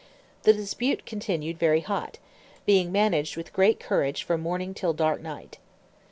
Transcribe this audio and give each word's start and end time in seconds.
The 0.41 0.53
dispute 0.53 1.05
continued 1.05 1.59
very 1.59 1.81
hot, 1.81 2.17
being 2.65 2.91
managed 2.91 3.37
with 3.37 3.53
great 3.53 3.79
courage 3.79 4.23
from 4.23 4.41
morning 4.41 4.73
till 4.73 4.93
dark 4.93 5.21
night. 5.21 5.59